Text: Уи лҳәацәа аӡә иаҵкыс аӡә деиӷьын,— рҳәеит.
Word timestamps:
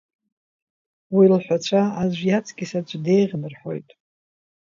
Уи 1.15 1.25
лҳәацәа 1.33 1.81
аӡә 2.01 2.21
иаҵкыс 2.27 2.71
аӡә 2.79 2.95
деиӷьын,— 3.03 3.43
рҳәеит. 3.51 3.89